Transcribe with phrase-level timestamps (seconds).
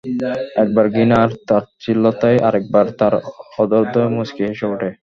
[0.55, 3.13] একবার ঘৃণা আর তাচ্ছিল্যতায়, আরেকবার তার
[3.59, 4.89] অধরদ্বয় মুচকি হেসে ওঠে।